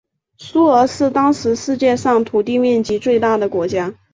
[0.39, 3.93] 苏俄是当时世界上土地面积最大的国家。